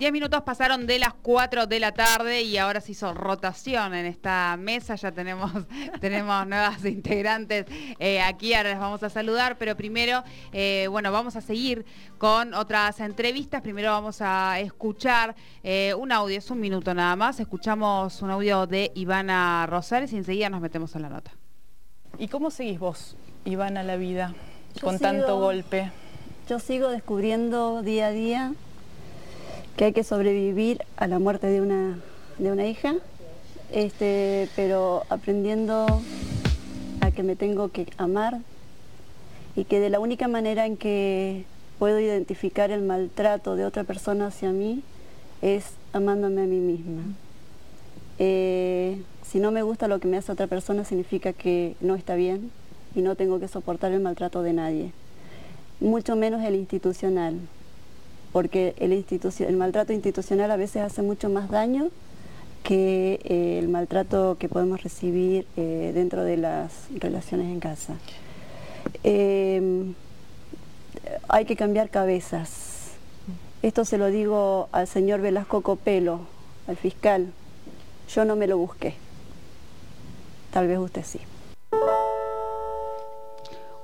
Diez 0.00 0.12
minutos 0.12 0.42
pasaron 0.42 0.86
de 0.86 1.00
las 1.00 1.12
4 1.12 1.66
de 1.66 1.80
la 1.80 1.90
tarde 1.90 2.42
y 2.42 2.56
ahora 2.56 2.80
se 2.80 2.92
hizo 2.92 3.12
rotación 3.14 3.94
en 3.94 4.06
esta 4.06 4.56
mesa. 4.56 4.94
Ya 4.94 5.10
tenemos, 5.10 5.50
tenemos 6.00 6.46
nuevas 6.46 6.84
integrantes 6.84 7.66
eh, 7.98 8.20
aquí, 8.20 8.54
ahora 8.54 8.68
les 8.68 8.78
vamos 8.78 9.02
a 9.02 9.10
saludar, 9.10 9.58
pero 9.58 9.76
primero, 9.76 10.22
eh, 10.52 10.86
bueno, 10.88 11.10
vamos 11.10 11.34
a 11.34 11.40
seguir 11.40 11.84
con 12.16 12.54
otras 12.54 13.00
entrevistas. 13.00 13.60
Primero 13.60 13.90
vamos 13.90 14.18
a 14.20 14.60
escuchar 14.60 15.34
eh, 15.64 15.92
un 15.98 16.12
audio, 16.12 16.38
es 16.38 16.48
un 16.52 16.60
minuto 16.60 16.94
nada 16.94 17.16
más. 17.16 17.40
Escuchamos 17.40 18.22
un 18.22 18.30
audio 18.30 18.68
de 18.68 18.92
Ivana 18.94 19.66
Rosales 19.66 20.12
y 20.12 20.16
enseguida 20.18 20.48
nos 20.48 20.60
metemos 20.60 20.94
en 20.94 21.02
la 21.02 21.08
nota. 21.08 21.32
¿Y 22.20 22.28
cómo 22.28 22.52
seguís 22.52 22.78
vos, 22.78 23.16
Ivana, 23.44 23.82
la 23.82 23.96
vida 23.96 24.32
con 24.80 24.96
tanto 25.00 25.40
golpe? 25.40 25.90
Yo 26.48 26.60
sigo 26.60 26.88
descubriendo 26.90 27.82
día 27.82 28.06
a 28.06 28.10
día 28.12 28.54
que 29.78 29.84
hay 29.84 29.92
que 29.92 30.02
sobrevivir 30.02 30.84
a 30.96 31.06
la 31.06 31.20
muerte 31.20 31.46
de 31.46 31.60
una, 31.60 32.00
de 32.38 32.50
una 32.50 32.66
hija, 32.66 32.96
este, 33.70 34.48
pero 34.56 35.04
aprendiendo 35.08 35.86
a 37.00 37.12
que 37.12 37.22
me 37.22 37.36
tengo 37.36 37.68
que 37.68 37.86
amar 37.96 38.40
y 39.54 39.64
que 39.64 39.78
de 39.78 39.88
la 39.88 40.00
única 40.00 40.26
manera 40.26 40.66
en 40.66 40.76
que 40.76 41.44
puedo 41.78 42.00
identificar 42.00 42.72
el 42.72 42.82
maltrato 42.82 43.54
de 43.54 43.64
otra 43.64 43.84
persona 43.84 44.26
hacia 44.26 44.50
mí 44.50 44.82
es 45.42 45.66
amándome 45.92 46.42
a 46.42 46.46
mí 46.46 46.58
misma. 46.58 47.02
Eh, 48.18 49.00
si 49.22 49.38
no 49.38 49.52
me 49.52 49.62
gusta 49.62 49.86
lo 49.86 50.00
que 50.00 50.08
me 50.08 50.16
hace 50.16 50.32
otra 50.32 50.48
persona 50.48 50.84
significa 50.84 51.32
que 51.32 51.76
no 51.80 51.94
está 51.94 52.16
bien 52.16 52.50
y 52.96 53.02
no 53.02 53.14
tengo 53.14 53.38
que 53.38 53.46
soportar 53.46 53.92
el 53.92 54.00
maltrato 54.00 54.42
de 54.42 54.54
nadie, 54.54 54.90
mucho 55.78 56.16
menos 56.16 56.42
el 56.42 56.56
institucional 56.56 57.38
porque 58.32 58.74
el, 58.78 59.56
maltrato 59.56 59.92
institucional 59.92 60.50
a 60.50 60.56
veces 60.56 60.82
hace 60.82 61.02
mucho 61.02 61.28
más 61.28 61.50
daño 61.50 61.88
que 62.62 63.20
eh, 63.24 63.58
el 63.58 63.68
maltrato 63.68 64.36
que 64.38 64.48
podemos 64.48 64.82
recibir 64.82 65.46
eh, 65.56 65.92
dentro 65.94 66.24
de 66.24 66.36
las 66.36 66.72
relaciones 66.94 67.46
en 67.46 67.60
casa. 67.60 67.94
Em, 69.04 69.94
hay 71.28 71.44
que 71.44 71.56
cambiar 71.56 71.90
cabezas. 71.90 72.92
Esto 73.62 73.84
se 73.84 73.98
lo 73.98 74.06
digo 74.08 74.68
al 74.72 74.86
señor 74.86 75.20
Velasco 75.20 75.62
Copelo, 75.62 76.20
al 76.66 76.76
fiscal. 76.76 77.32
Yo 78.14 78.24
no 78.24 78.36
me 78.36 78.46
lo 78.46 78.58
busqué. 78.58 78.94
Tal 80.52 80.66
vez 80.68 80.78
usted 80.78 81.04
sí. 81.04 81.20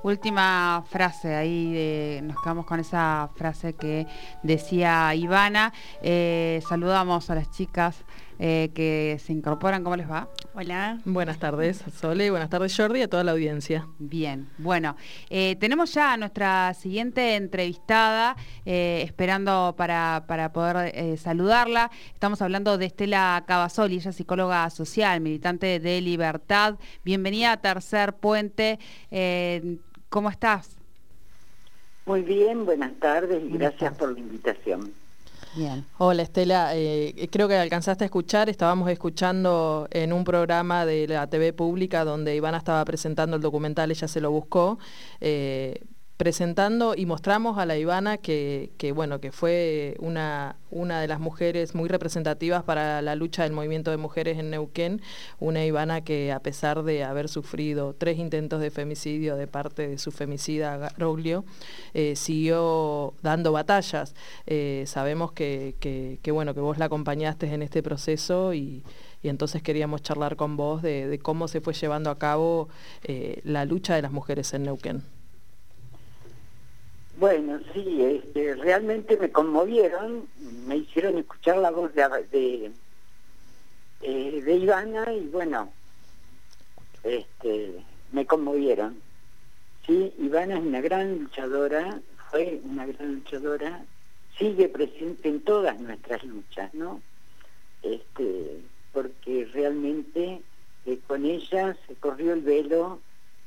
Última 0.05 0.83
frase, 0.87 1.33
ahí 1.33 2.21
nos 2.21 2.39
quedamos 2.39 2.67
con 2.67 2.79
esa 2.79 3.27
frase 3.35 3.73
que 3.73 4.05
decía 4.43 5.15
Ivana. 5.15 5.73
Eh, 5.99 6.61
saludamos 6.69 7.31
a 7.31 7.33
las 7.33 7.49
chicas 7.49 8.05
eh, 8.37 8.69
que 8.75 9.19
se 9.19 9.33
incorporan. 9.33 9.83
¿Cómo 9.83 9.95
les 9.95 10.07
va? 10.07 10.29
Hola. 10.53 10.99
Buenas 11.05 11.39
tardes, 11.39 11.83
Sole. 11.99 12.29
Buenas 12.29 12.51
tardes, 12.51 12.77
Jordi, 12.77 13.01
a 13.01 13.07
toda 13.07 13.23
la 13.23 13.31
audiencia. 13.31 13.87
Bien, 13.97 14.47
bueno, 14.59 14.95
eh, 15.31 15.55
tenemos 15.59 15.91
ya 15.91 16.13
a 16.13 16.17
nuestra 16.17 16.75
siguiente 16.75 17.35
entrevistada, 17.35 18.35
esperando 18.63 19.73
para, 19.75 20.23
poder 20.53 21.17
saludarla. 21.17 21.89
Estamos 22.13 22.43
hablando 22.43 22.77
de 22.77 22.85
Estela 22.85 23.43
Cavasoli, 23.47 23.95
ella 23.95 24.11
es 24.11 24.15
psicóloga 24.15 24.69
social, 24.69 25.19
militante 25.19 25.79
de 25.79 25.99
Libertad. 25.99 26.75
Bienvenida 27.03 27.53
a 27.53 27.57
Tercer 27.57 28.13
Puente. 28.13 28.77
¿Cómo 30.15 30.29
estás? 30.29 30.77
Muy 32.05 32.21
bien, 32.21 32.65
buenas 32.65 32.93
tardes 33.01 33.43
y 33.43 33.49
gracias 33.49 33.97
por 33.97 34.13
la 34.13 34.19
invitación. 34.21 34.93
Bien. 35.57 35.83
Hola 35.97 36.21
Estela, 36.21 36.69
eh, 36.73 37.27
creo 37.29 37.49
que 37.49 37.57
alcanzaste 37.57 38.05
a 38.05 38.07
escuchar, 38.07 38.47
estábamos 38.47 38.89
escuchando 38.89 39.89
en 39.91 40.13
un 40.13 40.23
programa 40.23 40.85
de 40.85 41.09
la 41.09 41.27
TV 41.27 41.51
pública 41.51 42.05
donde 42.05 42.33
Ivana 42.33 42.59
estaba 42.59 42.85
presentando 42.85 43.35
el 43.35 43.41
documental, 43.41 43.91
ella 43.91 44.07
se 44.07 44.21
lo 44.21 44.31
buscó. 44.31 44.79
Eh, 45.19 45.83
presentando 46.17 46.95
y 46.95 47.05
mostramos 47.05 47.57
a 47.57 47.65
la 47.65 47.77
Ivana 47.77 48.17
que, 48.17 48.71
bueno, 48.95 49.19
que 49.19 49.31
fue 49.31 49.95
una, 49.99 50.55
una 50.71 51.01
de 51.01 51.07
las 51.07 51.19
mujeres 51.19 51.75
muy 51.75 51.89
representativas 51.89 52.63
para 52.63 53.01
la 53.01 53.15
lucha 53.15 53.43
del 53.43 53.51
movimiento 53.51 53.91
de 53.91 53.97
mujeres 53.97 54.37
en 54.39 54.49
Neuquén, 54.49 55.01
una 55.39 55.65
Ivana 55.65 56.01
que 56.01 56.31
a 56.31 56.39
pesar 56.39 56.83
de 56.83 57.03
haber 57.03 57.27
sufrido 57.27 57.93
tres 57.93 58.17
intentos 58.17 58.61
de 58.61 58.71
femicidio 58.71 59.35
de 59.35 59.47
parte 59.47 59.87
de 59.89 59.97
su 59.97 60.11
femicida 60.11 60.77
Garoglio, 60.77 61.43
eh, 61.93 62.15
siguió 62.15 63.13
dando 63.21 63.51
batallas. 63.51 64.15
Eh, 64.45 64.85
sabemos 64.87 65.33
que, 65.33 65.75
que, 65.79 66.31
bueno, 66.31 66.53
que 66.53 66.61
vos 66.61 66.77
la 66.77 66.85
acompañaste 66.85 67.53
en 67.53 67.61
este 67.61 67.83
proceso 67.83 68.53
y, 68.53 68.83
entonces 69.23 69.63
queríamos 69.63 70.03
charlar 70.03 70.35
con 70.35 70.55
vos 70.55 70.83
de, 70.83 71.19
cómo 71.23 71.47
se 71.47 71.59
fue 71.59 71.73
llevando 71.73 72.11
a 72.11 72.19
cabo 72.19 72.69
eh, 73.03 73.41
la 73.43 73.65
lucha 73.65 73.95
de 73.95 74.03
las 74.03 74.11
mujeres 74.11 74.53
en 74.53 74.63
Neuquén. 74.63 75.14
Bueno, 77.17 77.61
sí, 77.73 78.03
este, 78.03 78.55
realmente 78.55 79.15
me 79.15 79.31
conmovieron, 79.31 80.27
me 80.67 80.77
hicieron 80.77 81.17
escuchar 81.17 81.57
la 81.59 81.71
voz 81.71 81.93
de, 81.93 82.71
eh, 84.01 84.41
de 84.41 84.55
Ivana 84.55 85.13
y 85.13 85.21
bueno, 85.27 85.71
este, 87.03 87.75
me 88.11 88.25
conmovieron. 88.25 88.97
Sí, 89.87 90.13
Ivana 90.19 90.57
es 90.57 90.65
una 90.65 90.81
gran 90.81 91.19
luchadora, 91.19 92.01
fue 92.31 92.59
una 92.65 92.85
gran 92.85 93.15
luchadora, 93.15 93.85
sigue 94.37 94.67
presente 94.67 95.29
en 95.29 95.39
todas 95.39 95.79
nuestras 95.79 96.21
luchas, 96.25 96.73
¿no? 96.73 97.01
Este, 97.81 98.59
porque 98.91 99.47
realmente 99.53 100.41
eh, 100.85 100.99
con 101.07 101.25
ella 101.25 101.77
se 101.87 101.95
corrió 101.95 102.33
el 102.33 102.41
velo 102.41 102.99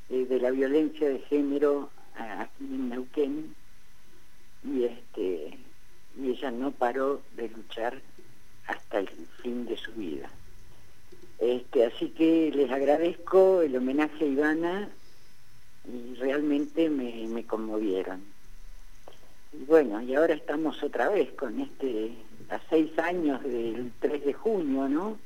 eh, 0.09 0.25
de 0.25 0.39
la 0.39 0.49
violencia 0.49 1.07
de 1.07 1.19
género 1.19 1.91
aquí 2.15 2.63
en 2.65 2.89
Neuquén 2.89 3.58
y 4.63 4.83
este 4.83 5.57
y 6.17 6.29
ella 6.31 6.51
no 6.51 6.71
paró 6.71 7.21
de 7.35 7.49
luchar 7.49 8.01
hasta 8.67 8.99
el 8.99 9.07
fin 9.41 9.65
de 9.65 9.77
su 9.77 9.91
vida. 9.93 10.29
Este, 11.39 11.85
así 11.85 12.09
que 12.09 12.51
les 12.53 12.69
agradezco 12.71 13.61
el 13.61 13.75
homenaje 13.75 14.25
a 14.25 14.27
Ivana 14.27 14.89
y 15.85 16.15
realmente 16.15 16.89
me, 16.89 17.27
me 17.27 17.45
conmovieron. 17.45 18.21
Y 19.53 19.63
bueno, 19.63 20.01
y 20.01 20.13
ahora 20.15 20.33
estamos 20.33 20.83
otra 20.83 21.09
vez 21.09 21.31
con 21.31 21.59
este, 21.59 22.11
a 22.49 22.59
seis 22.69 22.97
años 22.99 23.41
del 23.43 23.91
3 23.99 24.25
de 24.25 24.33
junio, 24.33 24.89
¿no? 24.89 25.17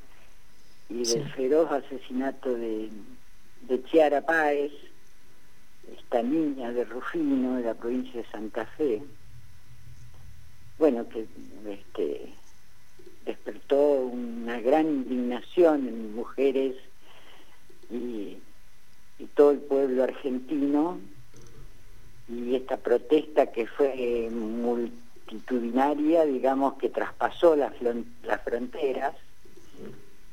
Y 0.88 1.02
del 1.04 1.28
feroz 1.32 1.70
asesinato 1.72 2.54
de, 2.54 2.88
de 3.62 3.82
Chiara 3.84 4.20
Páez, 4.20 4.72
esta 5.98 6.22
niña 6.22 6.72
de 6.72 6.84
Rufino, 6.84 7.56
de 7.56 7.64
la 7.64 7.74
provincia 7.74 8.22
de 8.22 8.30
Santa 8.30 8.64
Fe 8.76 9.02
bueno, 10.78 11.08
que 11.08 11.26
este, 11.68 12.32
despertó 13.24 13.78
una 13.78 14.60
gran 14.60 14.86
indignación 14.86 15.88
en 15.88 16.14
mujeres 16.14 16.76
y, 17.90 18.38
todo 19.34 19.52
el 19.52 19.58
pueblo 19.58 20.04
argentino 20.04 20.98
y 22.28 22.54
esta 22.56 22.76
protesta 22.76 23.46
que 23.50 23.66
fue 23.66 24.28
multitudinaria, 24.30 26.26
digamos, 26.26 26.74
que 26.74 26.90
traspasó 26.90 27.56
las, 27.56 27.72
las 27.80 28.42
fronteras, 28.42 29.14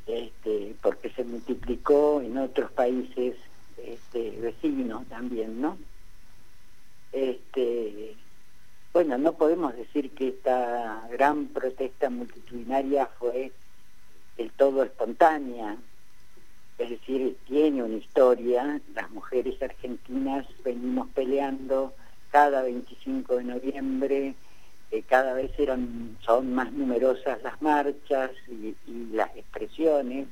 este, 0.08 0.76
porque 0.82 1.10
se 1.12 1.24
multiplicó 1.24 2.22
en 2.22 2.38
otros 2.38 2.70
países 2.72 3.38
este, 3.78 4.32
vecinos 4.42 5.06
también, 5.08 5.62
¿no? 5.62 5.78
Este, 7.12 8.16
bueno, 8.94 9.18
no 9.18 9.34
podemos 9.34 9.76
decir 9.76 10.12
que 10.12 10.30
esta 10.30 11.08
gran 11.12 11.48
protesta 11.48 12.10
multitudinaria 12.10 13.08
fue 13.20 13.52
del 14.38 14.52
todo 14.52 14.84
espontánea, 14.84 15.78
es 16.78 16.90
decir, 16.90 17.38
tiene 17.48 17.84
una 17.84 17.98
historia, 17.98 18.82
las 18.94 19.10
mujeres 19.12 19.62
argentinas 19.62 20.46
venimos 20.64 21.08
peleando 21.10 21.94
cada 22.32 22.64
25 22.64 23.38
de 23.38 23.44
noviembre, 23.44 24.36
eh, 24.90 25.04
cada 25.04 25.34
vez 25.34 25.52
eran, 25.58 26.18
son 26.26 26.54
más 26.54 26.72
numerosas 26.74 27.42
las 27.44 27.62
marchas 27.62 28.32
y, 28.50 28.76
y 28.88 29.10
las 29.14 29.36
expresiones, 29.38 30.28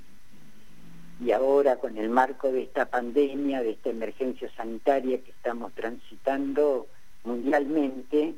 y 1.23 1.31
ahora 1.31 1.77
con 1.77 1.97
el 1.97 2.09
marco 2.09 2.51
de 2.51 2.63
esta 2.63 2.85
pandemia, 2.85 3.61
de 3.61 3.71
esta 3.71 3.89
emergencia 3.89 4.49
sanitaria 4.55 5.21
que 5.21 5.31
estamos 5.31 5.73
transitando 5.73 6.87
mundialmente, 7.23 8.35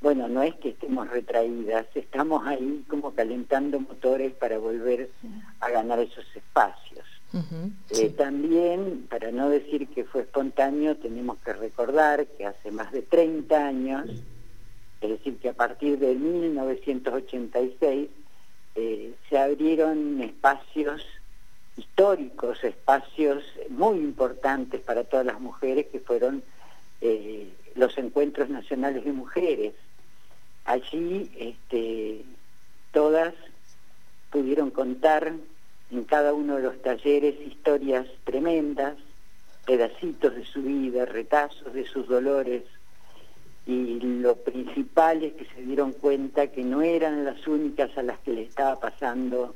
bueno, 0.00 0.28
no 0.28 0.42
es 0.42 0.54
que 0.56 0.70
estemos 0.70 1.08
retraídas, 1.10 1.86
estamos 1.94 2.46
ahí 2.46 2.84
como 2.88 3.12
calentando 3.14 3.80
motores 3.80 4.32
para 4.32 4.58
volver 4.58 5.10
a 5.60 5.70
ganar 5.70 5.98
esos 5.98 6.24
espacios. 6.34 7.06
Eh, 7.90 8.10
también, 8.10 9.06
para 9.08 9.30
no 9.30 9.50
decir 9.50 9.86
que 9.88 10.04
fue 10.04 10.22
espontáneo, 10.22 10.96
tenemos 10.96 11.38
que 11.38 11.52
recordar 11.52 12.26
que 12.26 12.44
hace 12.46 12.72
más 12.72 12.90
de 12.90 13.02
30 13.02 13.66
años 13.66 14.10
Es 15.00 15.10
decir, 15.10 15.38
que 15.38 15.48
a 15.50 15.54
partir 15.54 15.98
de 15.98 16.14
1986 16.14 18.08
eh, 18.74 19.14
se 19.28 19.38
abrieron 19.38 20.20
espacios 20.20 21.06
históricos, 21.76 22.62
espacios 22.64 23.44
muy 23.68 23.98
importantes 23.98 24.80
para 24.80 25.04
todas 25.04 25.24
las 25.24 25.40
mujeres 25.40 25.86
que 25.86 26.00
fueron 26.00 26.42
eh, 27.00 27.48
los 27.74 27.96
encuentros 27.96 28.50
nacionales 28.50 29.04
de 29.04 29.12
mujeres. 29.12 29.74
Allí 30.64 31.30
este, 31.36 32.24
todas 32.92 33.34
pudieron 34.30 34.70
contar 34.70 35.32
en 35.90 36.04
cada 36.04 36.32
uno 36.34 36.56
de 36.56 36.62
los 36.62 36.80
talleres 36.82 37.34
historias 37.46 38.06
tremendas, 38.24 38.96
pedacitos 39.66 40.34
de 40.34 40.44
su 40.44 40.62
vida, 40.62 41.04
retazos 41.04 41.72
de 41.72 41.86
sus 41.86 42.06
dolores, 42.06 42.62
y 43.66 44.00
lo 44.00 44.36
principal 44.36 45.22
es 45.22 45.34
que 45.34 45.44
se 45.54 45.62
dieron 45.62 45.92
cuenta 45.92 46.48
que 46.48 46.64
no 46.64 46.82
eran 46.82 47.24
las 47.24 47.46
únicas 47.46 47.96
a 47.96 48.02
las 48.02 48.18
que 48.20 48.32
le 48.32 48.42
estaba 48.42 48.80
pasando 48.80 49.54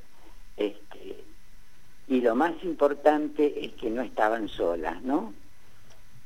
este, 0.57 1.25
y 2.07 2.21
lo 2.21 2.35
más 2.35 2.53
importante 2.63 3.65
es 3.65 3.73
que 3.73 3.91
no 3.91 4.03
estaban 4.03 4.49
solas, 4.49 5.03
¿no? 5.03 5.33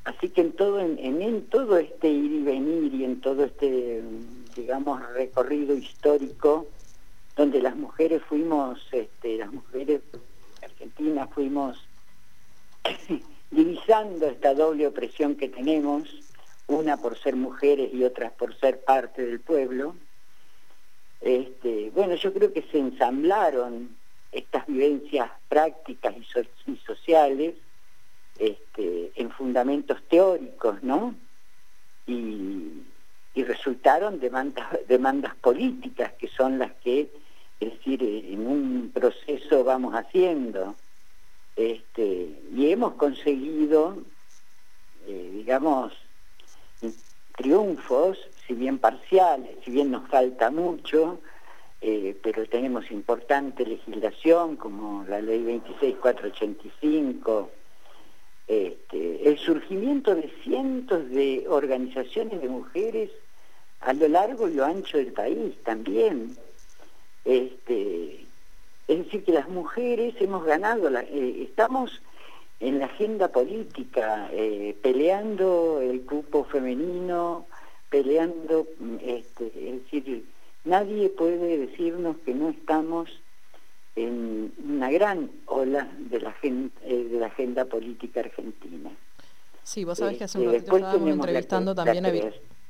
Así 0.05 0.31
que 0.31 0.41
en 0.41 0.53
todo, 0.53 0.81
en, 0.81 1.43
todo 1.47 1.79
este 1.79 2.09
ir 2.09 2.33
y 2.33 2.43
venir 2.43 2.95
y 2.95 3.05
en 3.05 3.21
todo 3.21 3.45
este, 3.45 4.03
digamos, 4.59 5.01
recorrido 5.15 5.77
histórico, 5.77 6.67
donde 7.37 7.63
las 7.63 7.77
mujeres 7.77 8.21
fuimos, 8.29 8.81
este, 8.91 9.39
las 9.39 9.53
mujeres 9.53 10.03
argentinas 10.63 11.31
fuimos 11.31 11.79
divisando 13.51 14.27
esta 14.27 14.55
doble 14.55 14.89
opresión 14.89 15.37
que 15.37 15.49
tenemos, 15.49 16.09
una 16.67 16.97
por 16.97 17.17
ser 17.17 17.37
mujeres 17.37 17.95
y 17.95 18.03
otras 18.03 18.33
por 18.33 18.59
ser 18.59 18.81
parte 18.81 19.25
del 19.25 19.41
pueblo. 19.41 19.95
Este, 21.21 21.91
bueno, 21.95 22.17
yo 22.17 22.33
creo 22.33 22.53
que 22.53 22.63
se 22.63 22.79
ensamblaron 22.79 23.97
estas 24.33 24.67
vivencias 24.67 25.31
prácticas 25.49 26.15
y, 26.67 26.77
sociales 26.85 27.55
este, 28.39 29.13
en 29.15 29.31
fundamentos 29.31 30.03
teóricos, 30.09 30.83
¿no? 30.83 31.15
Y, 32.07 32.83
resultaron 33.45 34.21
demandas, 34.89 35.35
políticas 35.37 36.13
que 36.15 36.29
son 36.29 36.59
las 36.59 36.73
que, 36.85 37.11
es 37.61 37.73
decir, 37.73 38.03
en 38.03 38.47
un 38.47 38.91
proceso 38.93 39.65
vamos 39.65 39.95
haciendo. 39.95 40.75
Este, 41.57 42.29
y 42.55 42.71
hemos 42.71 42.95
conseguido, 42.95 43.99
eh, 45.07 45.31
digamos, 45.35 45.93
triunfos, 47.37 48.19
si 48.47 48.55
bien 48.55 48.79
parciales, 48.79 49.57
si 49.65 49.71
bien 49.71 49.91
nos 49.91 50.09
falta 50.09 50.51
mucho, 50.51 51.21
eh, 51.81 52.17
pero 52.23 52.47
tenemos 52.47 52.91
importante 52.91 53.65
legislación 53.65 54.57
como 54.57 55.05
la 55.05 55.21
ley 55.21 55.43
26485, 55.45 57.51
este, 58.49 59.29
el 59.29 59.39
surgimiento 59.39 60.15
de 60.15 60.33
cientos 60.43 61.09
de 61.11 61.47
organizaciones 61.49 62.43
de 62.43 62.49
mujeres 62.49 63.11
a 63.81 63.93
lo 63.93 64.09
largo 64.09 64.49
y 64.49 64.55
lo 64.55 64.65
ancho 64.65 64.99
del 64.99 65.13
país 65.13 65.55
también. 65.65 66.37
Este, 67.25 68.27
es 68.89 69.05
decir, 69.05 69.25
que 69.25 69.33
las 69.33 69.49
mujeres 69.49 70.15
hemos 70.21 70.45
ganado, 70.45 70.89
eh, 70.99 71.43
estamos 71.43 72.01
en 72.61 72.79
la 72.79 72.87
agenda 72.87 73.29
política, 73.29 74.29
eh, 74.33 74.77
peleando 74.83 75.81
el 75.81 76.03
cupo 76.03 76.45
femenino, 76.45 77.47
peleando, 77.91 78.67
mm, 78.79 78.97
este, 79.03 79.47
es 79.47 79.85
decir, 79.85 80.25
nadie 80.65 81.09
puede 81.11 81.59
decirnos 81.59 82.17
que 82.25 82.35
no 82.35 82.49
estamos 82.49 83.11
en 83.95 84.53
una 84.65 84.91
gran 84.91 85.31
ola 85.47 85.89
de 85.99 86.21
la, 86.21 86.35
eh, 86.43 87.09
de 87.11 87.19
la 87.19 87.27
agenda 87.27 87.65
política 87.65 88.21
argentina. 88.21 88.91
Sí, 89.63 89.85
vos 89.85 89.99
sabés 89.99 90.19
que 90.19 90.25
hace 90.25 90.39
un 90.39 90.47
ratito 90.47 90.77
estábamos 90.77 91.11
entrevistando 91.11 91.75
también 91.75 92.07
a... 92.07 92.13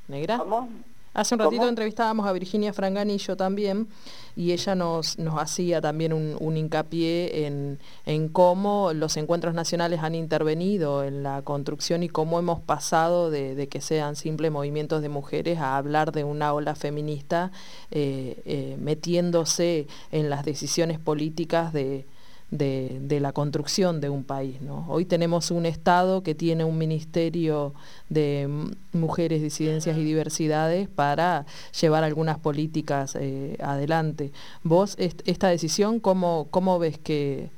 ¿Negra? 0.09 0.39
¿Cómo? 0.39 0.69
Hace 1.15 1.35
un 1.35 1.41
ratito 1.41 1.69
entrevistábamos 1.69 2.27
a 2.27 2.33
Virginia 2.33 2.73
Franganillo 2.73 3.37
también 3.37 3.89
y 4.37 4.53
ella 4.53 4.75
nos, 4.75 5.19
nos 5.19 5.41
hacía 5.41 5.81
también 5.81 6.13
un, 6.13 6.57
hincapié 6.57 7.47
en, 7.47 7.81
en, 8.07 8.29
cómo 8.29 8.93
los 8.93 9.17
encuentros 9.17 9.53
nacionales 9.53 10.01
han 10.01 10.15
intervenido 10.15 11.03
en 11.03 11.23
la 11.23 11.43
construcción 11.43 12.03
y 12.03 12.09
cómo 12.09 12.39
hemos 12.39 12.61
pasado 12.61 13.31
de, 13.31 13.69
que 13.69 13.81
sean 13.81 14.15
simples 14.15 14.53
movimientos 14.53 15.03
de 15.03 15.09
mujeres 15.09 15.59
a 15.59 15.77
hablar 15.77 16.13
de 16.13 16.25
una 16.25 16.53
ola 16.53 16.77
feminista 16.77 17.51
eh, 17.91 18.41
eh, 18.45 18.77
metiéndose 18.79 19.89
en 20.13 20.31
las 20.31 20.45
decisiones 20.45 21.01
políticas 21.01 21.73
de, 21.73 22.07
de, 22.51 23.19
la 23.21 23.33
construcción 23.33 24.01
de 24.01 24.09
un 24.09 24.25
país. 24.25 24.61
¿no? 24.61 24.87
Hoy 24.89 25.05
tenemos 25.05 25.51
un 25.51 25.67
Estado 25.67 26.23
que 26.23 26.35
tiene 26.35 26.65
un 26.65 26.79
Ministerio 26.79 27.75
de 28.09 28.49
Mujeres, 28.93 29.43
Disidencias 29.43 29.97
y 29.97 30.05
Diversidades 30.05 30.89
para 30.89 31.47
llevar 31.79 32.05
algunas 32.05 32.39
políticas 32.39 33.17
eh, 33.21 33.57
adelante. 33.61 34.33
Vos, 34.63 34.97
esta 34.99 35.49
decisión, 35.49 36.01
¿cómo, 36.01 36.49
cómo 36.51 36.79
ves 36.79 36.99
que, 36.99 37.51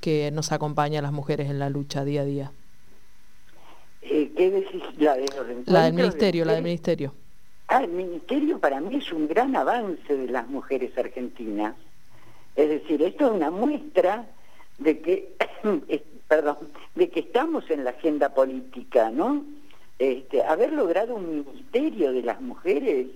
que 0.00 0.30
nos 0.30 0.52
acompaña 0.52 1.00
a 1.00 1.02
las 1.02 1.12
mujeres 1.12 1.50
en 1.50 1.58
la 1.58 1.70
lucha 1.70 2.04
día 2.04 2.22
a 2.22 2.24
día? 2.24 2.52
Eh, 4.02 4.30
¿Qué 4.36 4.50
decís? 4.50 4.82
La, 4.98 5.16
la 5.66 5.84
del 5.84 5.94
ministerio, 5.94 6.44
la 6.44 6.52
del 6.54 6.62
ministerio. 6.62 7.12
Ah, 7.66 7.82
el 7.82 7.90
ministerio 7.90 8.58
para 8.58 8.80
mí 8.80 8.96
es 8.96 9.12
un 9.12 9.28
gran 9.28 9.54
avance 9.54 10.16
de 10.16 10.28
las 10.28 10.48
mujeres 10.48 10.96
argentinas 10.96 11.74
es 12.58 12.68
decir, 12.68 13.00
esto 13.02 13.26
es 13.26 13.30
una 13.30 13.52
muestra 13.52 14.26
de 14.78 14.98
que, 14.98 15.36
perdón, 16.28 16.58
de 16.96 17.08
que 17.08 17.20
estamos 17.20 17.70
en 17.70 17.84
la 17.84 17.90
agenda 17.90 18.34
política, 18.34 19.12
¿no? 19.12 19.44
Este, 19.96 20.42
haber 20.42 20.72
logrado 20.72 21.14
un 21.14 21.44
ministerio 21.44 22.12
de 22.12 22.22
las 22.22 22.40
mujeres 22.40 23.06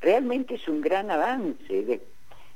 realmente 0.00 0.56
es 0.56 0.66
un 0.66 0.80
gran 0.80 1.08
avance. 1.08 2.00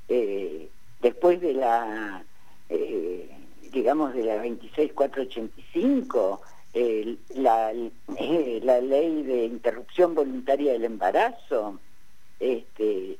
Eh, 0.08 0.68
después 1.00 1.40
de 1.40 1.54
la, 1.54 2.24
eh, 2.68 3.30
digamos, 3.70 4.12
de 4.12 4.24
la 4.24 4.34
26485, 4.38 6.42
la, 7.36 7.72
eh, 8.18 8.60
la 8.60 8.80
ley 8.80 9.22
de 9.22 9.44
interrupción 9.44 10.16
voluntaria 10.16 10.72
del 10.72 10.84
embarazo, 10.84 11.78
este, 12.40 13.18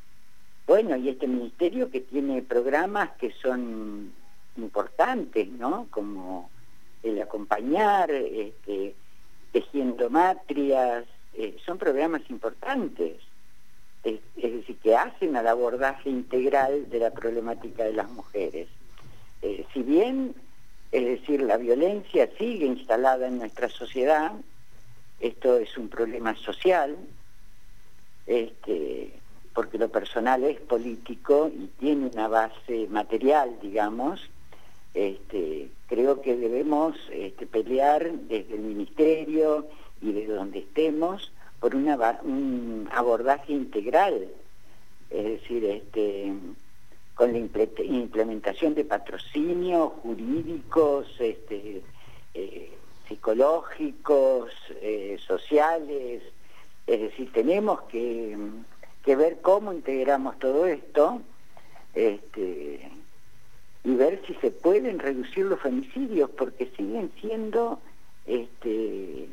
bueno, 0.67 0.97
y 0.97 1.11
este 1.11 1.27
ministerio 1.27 1.91
que 1.91 2.01
tiene 2.01 2.43
programas 2.43 3.11
que 3.19 3.33
son 3.43 4.13
importantes, 4.57 5.49
¿no? 5.49 5.87
Como 5.91 6.51
el 7.03 7.21
acompañar, 7.21 8.11
este, 8.11 8.95
tejiendo 9.53 10.09
matrias, 10.09 11.05
eh, 11.35 11.57
son 11.65 11.79
programas 11.79 12.23
importantes, 12.31 13.19
es, 14.05 14.21
decir, 14.37 14.77
que 14.83 14.97
hacen 14.97 15.37
al 15.37 15.47
abordaje 15.49 16.11
integral 16.11 16.89
de 16.89 16.99
la 16.99 17.11
problemática 17.11 17.85
de 17.85 17.93
las 17.93 18.11
mujeres. 18.11 18.69
Eh, 19.43 19.67
si 19.73 19.83
bien, 19.83 20.35
es 20.93 21.05
decir, 21.05 21.43
la 21.43 21.57
violencia 21.57 22.29
sigue 22.39 22.67
instalada 22.67 23.27
en 23.27 23.39
nuestra 23.39 23.69
sociedad, 23.69 24.33
esto 25.21 25.59
es 25.59 25.77
un 25.77 25.89
problema 25.89 26.35
social, 26.37 26.97
este, 28.27 29.13
porque 29.55 29.79
lo 29.79 29.89
personal 29.89 30.45
es 30.45 30.61
político 30.61 31.51
y 31.55 31.69
tiene 31.79 32.11
una 32.13 32.29
base 32.29 32.89
material, 32.91 33.57
digamos, 33.63 34.29
este, 34.95 35.69
creo 35.87 36.21
que 36.21 36.37
debemos 36.37 36.97
este, 37.13 37.47
pelear 37.47 38.13
desde 38.13 38.55
el 38.55 38.63
ministerio 38.63 39.67
y 40.01 40.13
de 40.13 40.27
donde 40.27 40.61
estemos 40.61 41.33
por 41.61 41.75
un 41.75 42.89
abordaje 42.93 43.53
integral, 43.53 44.29
es 45.11 45.25
decir, 45.25 45.65
este, 45.65 46.33
con 47.15 47.33
la 47.33 47.39
implementación 47.39 48.75
de 48.75 48.85
patrocinios 48.85 49.93
jurídicos, 50.03 51.07
este, 51.21 51.81
eh, 52.35 52.71
psicológicos, 53.09 54.51
eh, 54.83 55.17
sociales, 55.27 56.23
es 56.87 57.01
decir, 57.01 57.33
tenemos 57.33 57.83
que 57.83 58.37
que 59.05 59.17
ver 59.17 59.41
cómo 59.43 59.73
integramos 59.73 60.39
todo 60.39 60.67
esto 60.67 61.21
este, 61.95 62.91
y 63.85 63.95
ver 63.95 64.23
si 64.27 64.35
se 64.35 64.51
pueden 64.51 64.99
reducir 64.99 65.45
los 65.45 65.61
femicidios, 65.61 66.31
porque 66.31 66.71
siguen 66.77 67.13
siendo 67.21 67.81
este, 68.27 69.29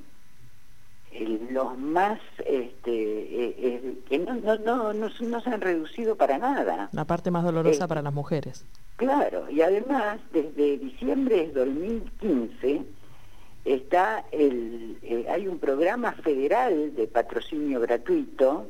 los 1.52 1.78
más 1.78 2.20
este, 2.40 2.92
eh, 2.92 3.56
eh, 3.58 3.98
que 4.10 4.20
no, 4.20 4.36
no, 4.36 4.58
no, 4.58 4.94
no, 4.94 5.10
se 5.10 5.50
han 5.50 5.62
reducido 5.62 6.16
para 6.16 6.38
nada. 6.38 6.90
La 6.92 7.06
parte 7.06 7.32
más 7.32 7.44
dolorosa 7.44 7.88
para 7.88 8.02
las 8.02 8.14
mujeres. 8.14 8.66
Claro, 8.98 9.50
y 9.50 9.62
además 9.62 10.20
desde 10.34 10.78
diciembre 10.78 11.48
de 11.48 11.54
2015 11.54 12.82
está 13.64 14.26
el, 14.32 14.98
eh, 15.02 15.26
hay 15.30 15.48
un 15.48 15.60
programa 15.60 16.12
federal 16.14 16.96
de 16.96 17.08
patrocinio 17.08 17.80
gratuito 17.80 18.68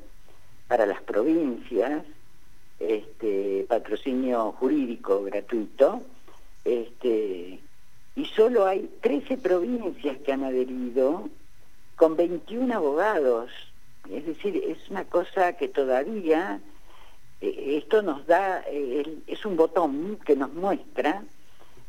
para 0.72 0.86
las 0.86 1.02
provincias, 1.02 2.02
este, 2.80 3.66
patrocinio 3.68 4.54
jurídico 4.54 5.22
gratuito, 5.22 6.02
este, 6.64 7.60
y 8.16 8.26
solo 8.28 8.66
hay 8.66 8.90
13 9.02 9.36
provincias 9.36 10.18
que 10.20 10.32
han 10.32 10.46
adherido 10.46 11.28
con 11.98 12.16
21 12.16 12.74
abogados. 12.74 13.52
Es 14.10 14.26
decir, 14.26 14.64
es 14.66 14.90
una 14.90 15.04
cosa 15.04 15.58
que 15.58 15.68
todavía 15.68 16.62
eh, 17.42 17.76
esto 17.84 18.02
nos 18.02 18.26
da, 18.26 18.64
eh, 18.70 19.18
es 19.28 19.46
un 19.46 19.58
botón 19.58 20.20
que 20.26 20.38
nos 20.38 20.54
muestra 20.54 21.22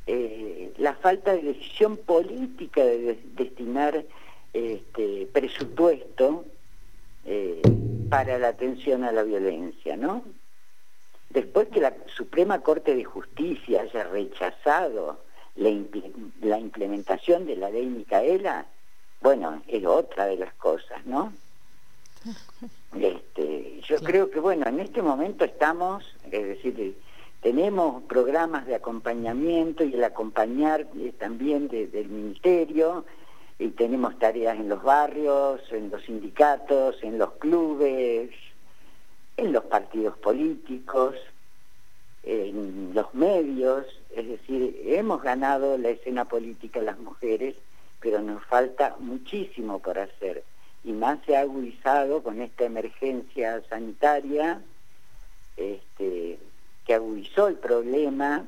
eh, 0.08 0.72
la 0.78 0.94
falta 0.94 1.36
de 1.36 1.42
decisión 1.42 1.98
política 1.98 2.82
de, 2.84 3.16
destinar 3.36 4.04
este, 4.52 5.28
presupuesto 5.32 6.46
para 8.12 8.38
la 8.38 8.48
atención 8.48 9.04
a 9.04 9.10
la 9.10 9.22
violencia, 9.22 9.96
¿no? 9.96 10.22
Después 11.30 11.68
que 11.68 11.80
la 11.80 11.94
Suprema 12.14 12.60
Corte 12.60 12.94
de 12.94 13.04
Justicia 13.04 13.80
haya 13.80 14.04
rechazado 14.04 15.20
la, 15.56 15.70
implementación 16.58 17.46
de 17.46 17.56
la 17.56 17.70
ley 17.70 17.86
Micaela, 17.86 18.66
bueno, 19.22 19.62
es 19.66 19.86
otra 19.86 20.26
de 20.26 20.36
las 20.36 20.52
cosas, 20.54 21.04
¿no? 21.06 21.32
Este, 23.00 23.80
yo 23.88 23.96
creo 24.00 24.30
que, 24.30 24.38
bueno, 24.38 24.66
en 24.68 24.80
este 24.80 25.00
momento 25.00 25.46
estamos, 25.46 26.04
es 26.30 26.46
decir, 26.46 26.94
tenemos 27.40 28.02
programas 28.02 28.66
de 28.66 28.74
acompañamiento 28.74 29.82
y 29.82 29.94
el 29.94 30.04
acompañar 30.04 30.86
eh, 30.98 31.14
también 31.18 31.68
del 31.68 32.08
ministerio, 32.10 33.06
y 33.58 33.68
tenemos 33.68 34.18
tareas 34.18 34.58
en 34.58 34.68
los 34.68 34.82
barrios, 34.82 35.60
en 35.70 35.90
los 35.90 36.02
sindicatos, 36.02 36.96
en 37.02 37.18
los 37.18 37.32
clubes, 37.34 38.30
en 39.36 39.52
los 39.52 39.64
partidos 39.64 40.16
políticos, 40.18 41.16
en 42.22 42.92
los 42.94 43.12
medios, 43.14 43.86
es 44.14 44.28
decir, 44.28 44.80
hemos 44.84 45.22
ganado 45.22 45.78
la 45.78 45.90
escena 45.90 46.24
política 46.24 46.80
las 46.80 46.98
mujeres, 46.98 47.56
pero 48.00 48.20
nos 48.20 48.44
falta 48.46 48.96
muchísimo 48.98 49.78
por 49.78 49.98
hacer. 49.98 50.44
Y 50.84 50.92
más 50.92 51.18
se 51.24 51.36
ha 51.36 51.40
agudizado 51.40 52.22
con 52.22 52.40
esta 52.40 52.64
emergencia 52.64 53.62
sanitaria, 53.68 54.60
este, 55.56 56.38
que 56.84 56.94
agudizó 56.94 57.48
el 57.48 57.56
problema 57.56 58.46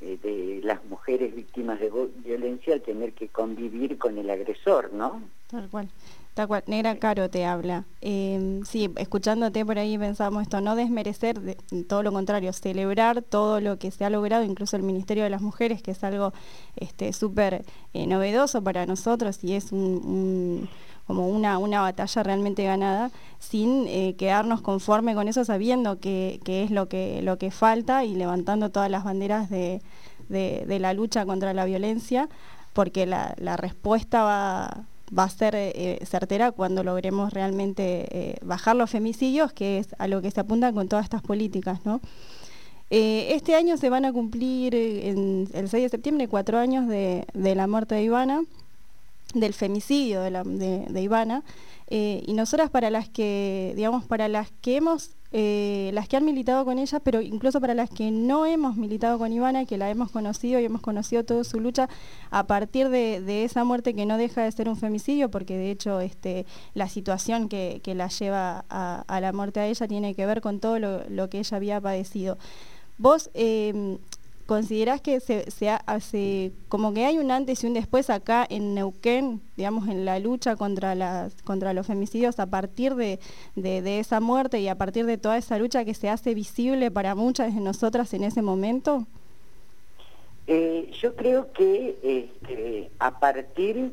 eh, 0.00 0.18
de 0.22 0.60
las 0.62 0.84
mujeres 0.84 1.34
víctimas 1.34 1.80
de 1.80 1.90
violencia 2.24 2.74
al 2.74 2.82
tener 2.82 3.12
que 3.12 3.28
convivir 3.28 3.98
con 3.98 4.18
el 4.18 4.28
agresor, 4.30 4.92
¿no? 4.92 5.22
Tal 5.48 5.68
cual. 5.68 5.88
Tal 6.34 6.48
cual, 6.48 6.64
Negra 6.66 6.96
Caro 6.98 7.30
te 7.30 7.44
habla. 7.46 7.84
Em, 8.00 8.64
sí, 8.64 8.90
escuchándote 8.96 9.64
por 9.64 9.78
ahí 9.78 9.96
pensamos 9.96 10.42
esto, 10.42 10.60
no 10.60 10.74
desmerecer, 10.74 11.56
todo 11.88 12.02
lo 12.02 12.10
contrario, 12.12 12.52
celebrar 12.52 13.22
todo 13.22 13.60
lo 13.60 13.78
que 13.78 13.92
se 13.92 14.04
ha 14.04 14.10
logrado, 14.10 14.42
incluso 14.42 14.76
el 14.76 14.82
Ministerio 14.82 15.22
de 15.22 15.30
las 15.30 15.42
Mujeres, 15.42 15.80
que 15.80 15.92
es 15.92 16.02
algo 16.02 16.32
este, 16.74 17.12
súper 17.12 17.64
eh, 17.92 18.08
novedoso 18.08 18.64
para 18.64 18.84
nosotros 18.84 19.44
y 19.44 19.54
es 19.54 19.70
como 21.06 21.28
una, 21.28 21.58
una 21.58 21.80
batalla 21.82 22.24
realmente 22.24 22.64
ganada, 22.64 23.12
sin 23.38 23.86
eh, 23.86 24.16
quedarnos 24.18 24.60
conforme 24.60 25.14
con 25.14 25.28
eso, 25.28 25.44
sabiendo 25.44 26.00
que, 26.00 26.40
es 26.44 26.72
lo 26.72 26.88
que, 26.88 27.22
lo 27.22 27.38
que 27.38 27.52
falta 27.52 28.04
y 28.04 28.16
levantando 28.16 28.70
todas 28.70 28.90
las 28.90 29.04
banderas 29.04 29.50
de, 29.50 29.80
la 30.28 30.94
lucha 30.94 31.26
contra 31.26 31.54
la 31.54 31.64
violencia, 31.64 32.28
porque 32.72 33.06
la, 33.06 33.36
la 33.38 33.56
respuesta 33.56 34.24
va 34.24 34.86
va 35.16 35.24
a 35.24 35.28
ser 35.28 35.54
eh, 35.56 35.98
certera 36.04 36.52
cuando 36.52 36.82
logremos 36.82 37.32
realmente 37.32 38.06
eh, 38.10 38.36
bajar 38.42 38.76
los 38.76 38.90
femicidios, 38.90 39.52
que 39.52 39.78
es 39.78 39.88
a 39.98 40.08
lo 40.08 40.20
que 40.20 40.30
se 40.30 40.40
apunta 40.40 40.72
con 40.72 40.88
todas 40.88 41.04
estas 41.04 41.22
políticas. 41.22 41.80
Eh, 42.90 43.28
este 43.30 43.54
año 43.54 43.76
se 43.76 43.90
van 43.90 44.04
a 44.04 44.12
cumplir, 44.12 44.74
el 44.74 45.48
6 45.52 45.70
de 45.70 45.88
septiembre, 45.88 46.28
cuatro 46.28 46.58
años 46.58 46.88
de, 46.88 47.26
la 47.34 47.66
muerte 47.66 47.94
de 47.94 48.02
Ivana, 48.02 48.42
del 49.34 49.54
femicidio 49.54 50.22
de, 50.22 50.86
de 50.88 51.02
Ivana, 51.02 51.42
y 51.88 52.32
nosotras 52.34 52.70
para 52.70 52.90
las 52.90 53.08
que, 53.08 53.72
digamos, 53.76 54.04
para 54.04 54.28
las 54.28 54.50
que 54.60 54.76
hemos 54.76 55.10
eh, 55.36 55.90
las 55.94 56.06
que 56.06 56.16
han 56.16 56.24
militado 56.24 56.64
con 56.64 56.78
ella, 56.78 57.00
pero 57.00 57.20
incluso 57.20 57.60
para 57.60 57.74
las 57.74 57.90
que 57.90 58.12
no 58.12 58.46
hemos 58.46 58.76
militado 58.76 59.18
con 59.18 59.32
Ivana, 59.32 59.64
que 59.64 59.76
la 59.76 59.90
hemos 59.90 60.12
conocido 60.12 60.60
y 60.60 60.64
hemos 60.64 60.80
conocido 60.80 61.24
toda 61.24 61.42
su 61.42 61.58
lucha 61.58 61.88
a 62.30 62.46
partir 62.46 62.88
de, 62.88 63.42
esa 63.42 63.64
muerte 63.64 63.94
que 63.94 64.06
no 64.06 64.16
deja 64.16 64.44
de 64.44 64.52
ser 64.52 64.68
un 64.68 64.76
femicidio, 64.76 65.32
porque 65.32 65.56
de 65.56 65.72
hecho 65.72 65.98
este, 65.98 66.46
la 66.74 66.88
situación 66.88 67.48
que, 67.48 67.82
la 67.84 68.06
lleva 68.06 68.64
a, 68.68 69.20
la 69.20 69.32
muerte 69.32 69.58
a 69.58 69.66
ella 69.66 69.88
tiene 69.88 70.14
que 70.14 70.24
ver 70.24 70.40
con 70.40 70.60
todo 70.60 70.78
lo, 70.78 71.28
que 71.28 71.40
ella 71.40 71.56
había 71.56 71.80
padecido. 71.80 72.38
Vos, 72.96 73.28
eh, 73.34 73.98
¿Considerás 74.46 75.00
que 75.00 75.20
se, 75.20 75.70
hace 75.86 76.52
como 76.68 76.92
que 76.92 77.06
hay 77.06 77.16
un 77.16 77.30
antes 77.30 77.64
y 77.64 77.66
un 77.66 77.72
después 77.72 78.10
acá 78.10 78.46
en 78.48 78.74
Neuquén, 78.74 79.40
digamos, 79.56 79.88
en 79.88 80.04
la 80.04 80.18
lucha 80.18 80.54
contra, 80.56 80.94
las, 80.94 81.34
contra 81.44 81.72
los 81.72 81.86
femicidios 81.86 82.38
a 82.38 82.46
partir 82.46 82.94
de, 82.94 83.18
esa 83.56 84.20
muerte 84.20 84.60
y 84.60 84.68
a 84.68 84.76
partir 84.76 85.06
de 85.06 85.16
toda 85.16 85.38
esa 85.38 85.58
lucha 85.58 85.86
que 85.86 85.94
se 85.94 86.10
hace 86.10 86.34
visible 86.34 86.90
para 86.90 87.14
muchas 87.14 87.54
de 87.54 87.60
nosotras 87.62 88.12
en 88.12 88.22
ese 88.22 88.42
momento? 88.42 89.06
Eh, 90.46 90.90
yo 91.00 91.16
creo 91.16 91.50
que 91.52 91.96
este, 92.02 92.90
a 92.98 93.18
partir 93.18 93.92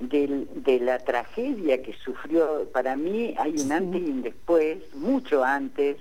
de 0.00 0.80
la 0.80 0.98
tragedia 0.98 1.80
que 1.82 1.92
sufrió, 1.92 2.68
para 2.72 2.96
mí 2.96 3.36
hay 3.38 3.60
un 3.60 3.70
antes 3.70 4.02
y 4.02 4.10
un 4.10 4.22
después, 4.22 4.78
mucho 4.96 5.44
antes 5.44 5.98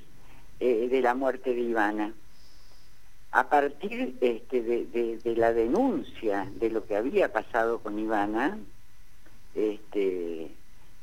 eh, 0.60 0.88
de 0.90 1.02
la 1.02 1.14
muerte 1.14 1.54
de 1.54 1.62
Ivana 1.62 2.14
a 3.34 3.50
partir 3.50 4.16
este, 4.22 4.62
de, 4.62 5.36
la 5.36 5.54
denuncia 5.54 6.48
de 6.56 6.70
lo 6.70 6.86
que 6.86 6.96
había 6.96 7.34
pasado 7.34 7.80
con 7.80 7.98
Ivana, 7.98 8.60
este, 9.56 10.52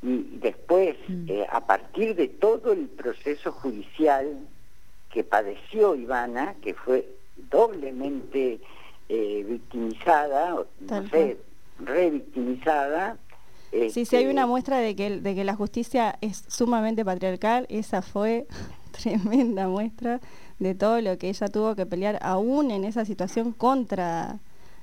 y 0.03 0.23
después, 0.41 0.97
mm. 1.09 1.25
eh, 1.29 1.47
a 1.51 1.67
partir 1.67 2.15
de 2.15 2.29
todo 2.29 2.73
el 2.73 2.87
proceso 2.87 3.51
judicial 3.51 4.47
que 5.13 5.25
padeció 5.25 5.97
Ivana, 5.97 6.55
que 6.63 6.75
fue 6.75 7.05
doblemente 7.51 8.61
eh, 9.09 9.45
victimizada, 9.49 10.55
no 10.81 11.09
sé, 11.09 11.37
revictimizada. 11.81 13.19
sí, 13.73 14.05
sí 14.05 14.17
hay 14.17 14.27
una 14.27 14.43
este, 14.43 14.51
muestra 14.51 14.79
de 14.79 14.95
que, 14.95 15.19
de 15.19 15.35
que 15.35 15.43
la 15.43 15.57
justicia 15.57 16.17
es 16.21 16.45
sumamente 16.47 17.05
patriarcal, 17.05 17.67
esa 17.69 18.03
fue 18.03 18.47
tremenda 19.03 19.69
muestra 19.69 20.21
de 20.59 20.75
todo 20.75 21.01
lo 21.01 21.17
que 21.19 21.29
ella 21.29 21.49
tuvo 21.49 21.75
que 21.75 21.87
pelear 21.87 22.19
aún 22.23 22.71
en 22.71 22.85
esa 22.85 23.05
situación 23.05 23.53
contra, 23.53 24.39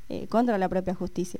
eh, 0.10 0.28
contra 0.28 0.58
la 0.58 0.70
propia 0.70 0.96
justicia. 0.96 1.40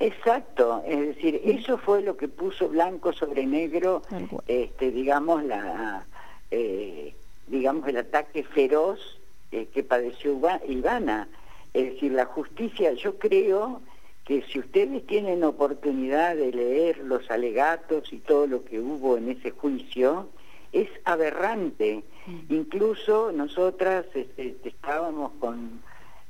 Exacto, 0.00 0.82
es 0.84 0.98
decir, 0.98 1.40
eso 1.44 1.78
fue 1.78 2.02
lo 2.02 2.16
que 2.16 2.26
puso 2.26 2.68
blanco 2.68 3.12
sobre 3.12 3.46
negro, 3.46 4.02
este, 4.48 4.90
digamos, 4.90 5.44
la, 5.44 6.04
eh, 6.50 7.14
digamos, 7.46 7.86
el 7.86 7.98
ataque 7.98 8.42
feroz 8.42 9.20
eh, 9.52 9.68
que 9.72 9.84
padeció 9.84 10.40
Ivana. 10.66 11.28
Es 11.72 11.94
decir, 11.94 12.12
la 12.12 12.26
justicia, 12.26 12.92
yo 12.94 13.16
creo 13.16 13.80
que 14.24 14.42
si 14.42 14.58
ustedes 14.58 15.06
tienen 15.06 15.44
oportunidad 15.44 16.34
de 16.34 16.50
leer 16.50 16.98
los 16.98 17.30
alegatos 17.30 18.12
y 18.12 18.18
todo 18.18 18.48
lo 18.48 18.64
que 18.64 18.80
hubo 18.80 19.16
en 19.16 19.30
ese 19.30 19.52
juicio, 19.52 20.28
es 20.72 20.88
aberrante. 21.04 22.02
Mm. 22.26 22.54
Incluso 22.54 23.32
nosotras 23.32 24.06
este, 24.14 24.56
estábamos 24.64 25.32
con, 25.38 25.82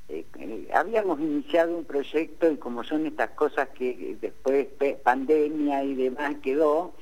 eh, 0.09 0.25
eh, 0.39 0.69
habíamos 0.75 1.21
iniciado 1.21 1.77
un 1.77 1.85
proyecto 1.85 2.51
y 2.51 2.57
como 2.57 2.85
son 2.85 3.07
estas 3.07 3.31
cosas 3.31 3.69
que 3.71 4.17
después 4.21 4.69
pandemia 5.03 5.85
y 5.85 5.95
demás 5.95 6.37
quedó, 6.43 6.93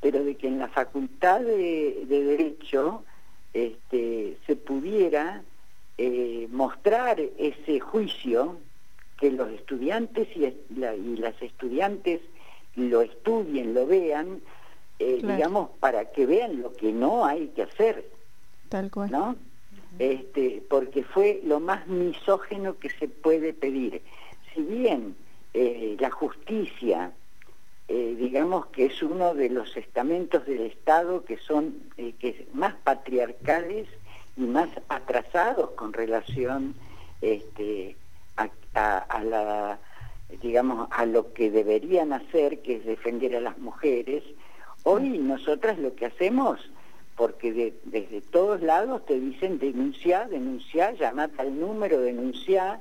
pero 0.00 0.22
de 0.22 0.36
que 0.36 0.48
en 0.48 0.58
la 0.58 0.68
facultad 0.68 1.40
de, 1.40 2.04
Derecho 2.08 3.04
este, 3.52 4.36
se 4.46 4.56
pudiera 4.56 5.42
eh, 5.98 6.48
mostrar 6.50 7.20
ese 7.38 7.80
juicio, 7.80 8.58
que 9.18 9.30
los 9.30 9.50
estudiantes 9.52 10.26
y, 10.36 10.46
y 10.46 11.16
las 11.16 11.40
estudiantes 11.40 12.20
lo 12.74 13.02
estudien, 13.02 13.72
lo 13.72 13.86
vean, 13.86 14.40
eh, 14.98 15.18
digamos, 15.22 15.70
para 15.80 16.10
que 16.12 16.26
vean 16.26 16.62
lo 16.62 16.72
que 16.72 16.92
no 16.92 17.24
hay 17.24 17.48
que 17.48 17.62
hacer. 17.62 18.04
Tal 18.68 18.90
cual. 18.90 19.10
¿No? 19.10 19.36
Este, 19.98 20.62
porque 20.68 21.04
fue 21.04 21.40
lo 21.44 21.60
más 21.60 21.86
misógeno 21.86 22.78
que 22.78 22.88
se 22.90 23.08
puede 23.08 23.52
pedir. 23.52 24.00
Si 24.54 24.62
bien 24.62 25.16
eh, 25.54 25.96
la 25.98 26.10
justicia, 26.10 27.12
eh, 27.88 28.14
digamos 28.18 28.66
que 28.66 28.86
es 28.86 29.02
uno 29.02 29.34
de 29.34 29.50
los 29.50 29.76
estamentos 29.76 30.46
del 30.46 30.62
Estado 30.62 31.24
que 31.24 31.36
son 31.36 31.74
que 31.96 32.46
más 32.54 32.74
patriarcales 32.84 33.88
y 34.36 34.42
más 34.42 34.70
atrasados 34.88 35.72
con 35.72 35.92
relación 35.92 36.74
este, 37.20 37.96
a, 38.74 39.22
la 39.24 39.78
digamos 40.40 40.88
a 40.90 41.04
lo 41.04 41.32
que 41.34 41.50
deberían 41.50 42.12
hacer 42.12 42.62
que 42.62 42.76
es 42.76 42.84
defender 42.86 43.36
a 43.36 43.40
las 43.40 43.58
mujeres 43.58 44.24
Hoy 44.84 45.18
nosotras 45.18 45.78
lo 45.78 45.94
que 45.94 46.06
hacemos, 46.06 46.58
porque 47.16 47.74
desde 47.84 48.20
todos 48.20 48.62
lados 48.62 49.04
te 49.06 49.18
dicen 49.18 49.58
denunciar, 49.58 50.28
denunciar, 50.28 50.96
llamar 50.96 51.30
al 51.38 51.58
número, 51.58 52.00
denunciar. 52.00 52.80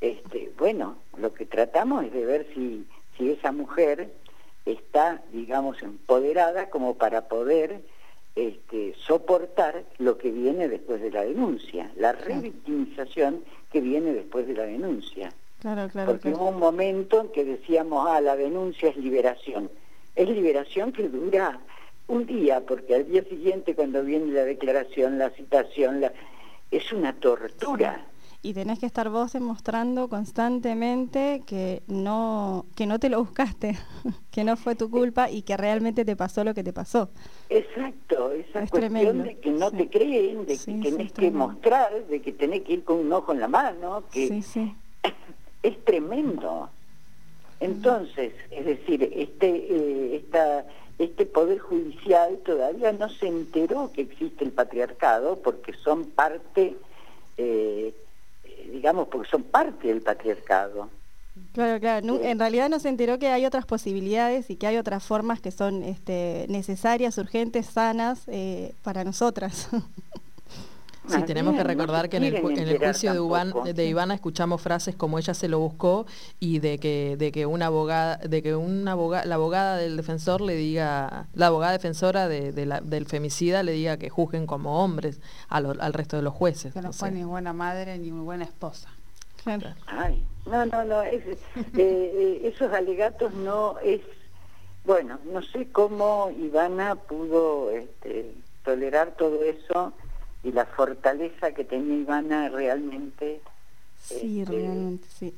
Este, 0.00 0.52
bueno, 0.58 0.96
lo 1.16 1.32
que 1.32 1.46
tratamos 1.46 2.04
es 2.04 2.12
de 2.12 2.26
ver 2.26 2.46
si, 2.54 2.86
si 3.16 3.30
esa 3.30 3.52
mujer 3.52 4.10
está, 4.66 5.22
digamos, 5.32 5.82
empoderada 5.82 6.70
como 6.70 6.94
para 6.94 7.28
poder 7.28 7.82
este, 8.34 8.94
soportar 9.06 9.84
lo 9.98 10.18
que 10.18 10.30
viene 10.30 10.68
después 10.68 11.00
de 11.00 11.10
la 11.10 11.22
denuncia, 11.22 11.90
la 11.96 12.12
revictimización 12.12 13.44
que 13.70 13.80
viene 13.80 14.12
después 14.12 14.46
de 14.46 14.54
la 14.54 14.64
denuncia. 14.64 15.32
Claro, 15.60 15.88
claro, 15.88 16.12
Porque 16.12 16.30
hubo 16.30 16.48
un 16.48 16.58
momento 16.58 17.20
en 17.20 17.28
que 17.28 17.44
decíamos, 17.44 18.06
ah, 18.08 18.20
la 18.20 18.36
denuncia 18.36 18.90
es 18.90 18.96
liberación. 18.96 19.70
Es 20.16 20.28
liberación 20.28 20.92
que 20.92 21.08
dura 21.08 21.60
un 22.06 22.26
día, 22.26 22.60
porque 22.60 22.94
al 22.94 23.08
día 23.08 23.24
siguiente 23.24 23.74
cuando 23.74 24.02
viene 24.02 24.32
la 24.32 24.44
declaración, 24.44 25.18
la 25.18 25.30
citación, 25.30 26.00
la... 26.00 26.12
es 26.70 26.92
una 26.92 27.14
tortura. 27.14 28.06
Y 28.42 28.52
tenés 28.52 28.78
que 28.78 28.84
estar 28.84 29.08
vos 29.08 29.32
demostrando 29.32 30.08
constantemente 30.08 31.42
que 31.46 31.82
no, 31.86 32.66
que 32.76 32.84
no 32.84 32.98
te 32.98 33.08
lo 33.08 33.18
buscaste, 33.20 33.74
que 34.30 34.44
no 34.44 34.58
fue 34.58 34.74
tu 34.74 34.90
culpa 34.90 35.30
y 35.30 35.42
que 35.42 35.56
realmente 35.56 36.04
te 36.04 36.14
pasó 36.14 36.44
lo 36.44 36.52
que 36.52 36.62
te 36.62 36.74
pasó. 36.74 37.08
Exacto, 37.48 38.32
esa 38.32 38.66
cuestión 38.66 39.22
de 39.22 39.38
que 39.38 39.50
no 39.50 39.70
te 39.70 39.88
creen, 39.88 40.44
de 40.44 40.58
que 40.58 40.74
tenés 40.74 41.12
que 41.12 41.30
mostrar, 41.30 42.04
de 42.06 42.20
que 42.20 42.32
tenés 42.32 42.60
que 42.64 42.74
ir 42.74 42.84
con 42.84 42.98
un 42.98 43.12
ojo 43.14 43.32
en 43.32 43.40
la 43.40 43.48
mano, 43.48 44.04
que 44.12 44.26
es 45.62 45.84
tremendo. 45.86 46.68
Entonces, 47.64 48.32
es 48.50 48.64
decir, 48.64 49.02
este, 49.14 49.48
eh, 49.48 50.16
esta, 50.16 50.66
este 50.98 51.26
poder 51.26 51.58
judicial 51.58 52.38
todavía 52.44 52.92
no 52.92 53.08
se 53.08 53.26
enteró 53.26 53.90
que 53.92 54.02
existe 54.02 54.44
el 54.44 54.52
patriarcado 54.52 55.36
porque 55.36 55.72
son 55.72 56.04
parte 56.04 56.76
eh, 57.36 57.94
digamos, 58.72 59.08
porque 59.08 59.28
son 59.28 59.42
parte 59.42 59.88
del 59.88 60.02
patriarcado. 60.02 60.88
Claro, 61.52 61.80
claro. 61.80 62.20
En 62.22 62.38
realidad 62.38 62.68
no 62.68 62.78
se 62.78 62.88
enteró 62.88 63.18
que 63.18 63.28
hay 63.28 63.44
otras 63.44 63.66
posibilidades 63.66 64.50
y 64.50 64.56
que 64.56 64.68
hay 64.68 64.76
otras 64.76 65.04
formas 65.04 65.40
que 65.40 65.50
son 65.50 65.82
este, 65.82 66.46
necesarias, 66.48 67.18
urgentes, 67.18 67.66
sanas 67.66 68.22
eh, 68.28 68.72
para 68.82 69.04
nosotras. 69.04 69.68
Sí, 71.06 71.22
tenemos 71.24 71.54
que 71.54 71.64
recordar 71.64 72.08
que 72.08 72.16
en 72.16 72.24
el, 72.24 72.40
juicio 72.40 72.64
de, 72.64 73.72
de, 73.74 73.86
Ivana 73.86 74.14
escuchamos 74.14 74.62
frases 74.62 74.96
como 74.96 75.18
ella 75.18 75.34
se 75.34 75.48
lo 75.48 75.58
buscó 75.58 76.06
y 76.40 76.60
de 76.60 76.78
que, 76.78 77.16
de 77.18 77.30
que 77.30 77.44
una 77.44 77.66
abogada, 77.66 78.16
de 78.16 78.42
que 78.42 78.54
una 78.54 78.92
abogada, 78.92 79.26
la 79.26 79.34
abogada 79.34 79.76
del 79.76 79.96
defensor 79.96 80.40
le 80.40 80.54
diga, 80.54 81.26
la 81.34 81.48
abogada 81.48 81.72
defensora 81.72 82.26
de, 82.28 82.66
la, 82.66 82.80
del 82.80 83.06
femicida 83.06 83.62
le 83.62 83.72
diga 83.72 83.98
que 83.98 84.08
juzguen 84.08 84.46
como 84.46 84.82
hombres 84.82 85.20
al 85.48 85.92
resto 85.92 86.16
de 86.16 86.22
los 86.22 86.32
jueces. 86.32 86.72
Que 86.72 86.80
no 86.80 86.92
fue 86.92 87.10
ni 87.10 87.24
buena 87.24 87.52
madre 87.52 87.98
ni 87.98 88.10
muy 88.10 88.24
buena 88.24 88.44
esposa. 88.44 88.88
Ay, 89.86 90.24
no, 90.46 90.64
no, 90.64 90.84
no, 90.84 91.02
eh, 91.02 91.36
eh, 91.76 92.40
esos 92.44 92.72
alegatos 92.72 93.34
no 93.34 93.78
es, 93.80 94.00
bueno, 94.84 95.18
no 95.30 95.42
sé 95.42 95.68
cómo 95.70 96.30
Ivana 96.30 96.94
pudo 96.94 97.70
este, 97.70 98.34
tolerar 98.64 99.12
todo 99.16 99.42
eso 99.44 99.92
y 100.44 100.52
la 100.52 100.66
fortaleza 100.66 101.52
que 101.52 101.64
tenía 101.64 101.96
Ivana 101.96 102.48
realmente 102.50 103.40
sí 103.98 104.42
este, 104.42 104.52
realmente 104.52 105.08
sí. 105.08 105.34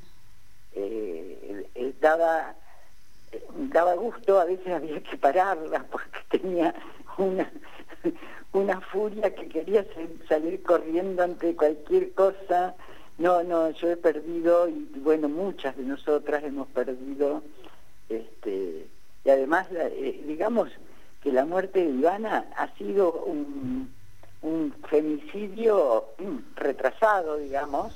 eh, 0.75 1.65
daba 2.01 2.55
daba 3.71 3.95
gusto 3.95 4.39
a 4.39 4.45
veces 4.45 4.67
había 4.67 5.01
que 5.01 5.17
pararla 5.17 5.83
porque 5.91 6.19
tenía 6.29 6.75
una 7.17 7.51
una 8.53 8.81
furia 8.81 9.33
que 9.33 9.47
quería 9.47 9.85
salir 10.27 10.61
corriendo 10.63 11.23
ante 11.23 11.55
cualquier 11.55 12.13
cosa. 12.13 12.75
No 13.17 13.43
no 13.43 13.71
yo 13.71 13.91
he 13.91 13.97
perdido 13.97 14.67
y 14.67 14.91
bueno 14.97 15.27
muchas 15.29 15.75
de 15.77 15.83
nosotras 15.83 16.43
hemos 16.43 16.67
perdido 16.67 17.43
este 18.09 18.87
y 19.25 19.29
además 19.29 19.67
eh, 19.71 20.23
digamos 20.27 20.69
que 21.21 21.31
la 21.31 21.45
muerte 21.45 21.79
de 21.79 21.89
Ivana 21.89 22.45
ha 22.55 22.67
sido 22.77 23.11
un 23.23 23.91
un 24.41 24.73
femicidio 24.89 26.05
retrasado, 26.55 27.37
digamos, 27.37 27.93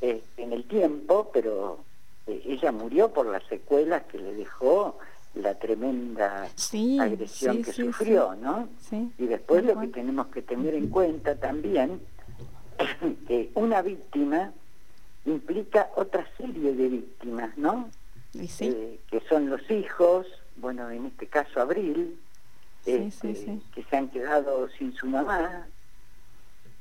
eh, 0.00 0.22
en 0.36 0.52
el 0.52 0.64
tiempo, 0.64 1.30
pero 1.32 1.78
eh, 2.26 2.42
ella 2.46 2.72
murió 2.72 3.10
por 3.12 3.26
las 3.26 3.44
secuelas 3.44 4.04
que 4.04 4.18
le 4.18 4.34
dejó 4.34 4.98
la 5.34 5.54
tremenda 5.54 6.48
agresión 7.00 7.62
que 7.62 7.72
sufrió, 7.72 8.34
¿no? 8.34 8.68
Y 9.18 9.26
después 9.26 9.64
lo 9.64 9.78
que 9.78 9.88
tenemos 9.88 10.26
que 10.28 10.42
tener 10.42 10.74
en 10.74 10.88
cuenta 10.88 11.36
también 11.36 12.00
que 13.28 13.50
una 13.54 13.82
víctima 13.82 14.52
implica 15.26 15.90
otra 15.96 16.26
serie 16.36 16.74
de 16.74 16.88
víctimas, 16.88 17.56
¿no? 17.56 17.90
Eh, 18.34 19.00
que 19.10 19.20
son 19.28 19.50
los 19.50 19.70
hijos, 19.70 20.26
bueno, 20.56 20.90
en 20.90 21.06
este 21.06 21.26
caso 21.26 21.60
Abril, 21.60 22.18
este, 22.86 23.60
que 23.74 23.82
se 23.84 23.96
han 23.96 24.08
quedado 24.08 24.68
sin 24.70 24.92
su 24.94 25.06
mamá. 25.06 25.66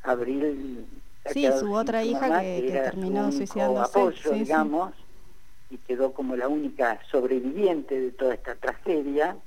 Abril. 0.04 0.86
Sí, 1.32 1.48
su 1.60 1.74
otra 1.74 2.04
hija 2.04 2.42
que, 2.42 2.70
terminó 2.72 3.32
suicidándose. 3.32 4.00
apoyo, 4.00 4.32
digamos, 4.32 4.94
y 5.70 5.78
quedó 5.78 6.14
como 6.14 6.36
la 6.36 6.48
única 6.48 7.00
sobreviviente 7.12 8.00
de 8.00 8.12
toda 8.12 8.34
esta 8.34 8.56
tragedia. 8.56 9.38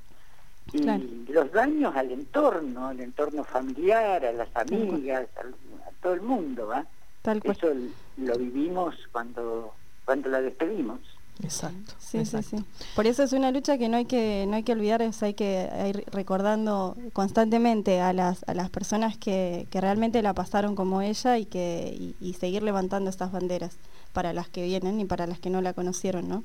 Y 0.73 0.85
los 1.29 1.51
daños 1.51 1.97
al 1.97 2.13
entorno, 2.13 2.89
al 2.89 3.01
entorno 3.01 3.43
familiar, 3.43 4.25
a 4.25 4.33
las 4.33 4.49
amigas, 4.55 5.27
a, 5.37 5.91
todo 6.01 6.15
el 6.15 6.21
mundo, 6.21 6.69
¿va? 6.69 6.87
Eso 7.25 7.73
lo 8.17 8.37
vivimos 8.37 8.95
cuando, 9.11 9.75
cuando 10.05 10.29
la 10.29 10.41
despedimos. 10.41 11.01
Exacto. 11.43 11.95
Sí, 11.99 12.25
sí, 12.25 12.43
sí. 12.43 12.57
Por 12.95 13.07
eso 13.07 13.23
es 13.23 13.33
una 13.33 13.51
lucha 13.51 13.79
que 13.79 13.89
no 13.89 13.97
hay 13.97 14.05
que, 14.05 14.45
no 14.49 14.57
hay 14.57 14.63
que 14.63 14.73
olvidar, 14.73 15.03
es, 15.03 15.23
hay 15.23 15.35
que 15.35 15.69
ir 15.89 16.05
recordando 16.13 16.97
constantemente 17.13 18.01
a 18.01 18.13
las, 18.13 18.45
a 18.47 18.55
las 18.55 18.71
personas 18.71 19.17
que, 19.17 19.67
que 19.71 19.81
realmente 19.81 20.23
la 20.23 20.35
pasaron 20.35 20.77
como 20.77 21.03
ella 21.03 21.39
y 21.39 21.47
que 21.47 22.15
y, 22.21 22.33
seguir 22.35 22.63
levantando 22.63 23.09
estas 23.09 23.31
banderas 23.31 23.77
para 24.13 24.33
las 24.33 24.49
que 24.49 24.65
vienen 24.65 25.01
y 25.01 25.05
para 25.05 25.27
las 25.27 25.39
que 25.39 25.51
no 25.51 25.61
la 25.61 25.73
conocieron, 25.75 26.29
¿no? 26.29 26.45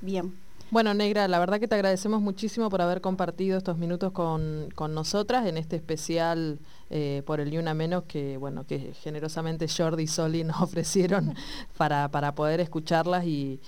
Bien. 0.00 0.34
Bueno, 0.70 0.94
Negra, 0.94 1.28
la 1.28 1.38
verdad 1.38 1.60
que 1.60 1.68
te 1.68 1.74
agradecemos 1.74 2.22
muchísimo 2.22 2.70
por 2.70 2.80
haber 2.80 3.00
compartido 3.00 3.58
estos 3.58 3.76
minutos 3.76 4.12
con, 4.12 4.68
con 4.74 4.94
nosotras 4.94 5.46
en 5.46 5.58
este 5.58 5.76
especial 5.76 6.58
eh, 6.94 7.22
por 7.24 7.40
el 7.40 7.50
Ni 7.50 7.56
Una 7.56 7.72
Menos 7.72 8.04
que, 8.04 8.36
bueno, 8.36 8.66
que 8.66 8.92
generosamente 8.92 9.66
Jordi 9.66 10.02
y 10.02 10.06
Soli 10.06 10.44
nos 10.44 10.60
ofrecieron 10.60 11.34
para, 11.78 12.10
para 12.10 12.34
poder 12.34 12.60
escucharlas 12.60 13.24
y, 13.24 13.60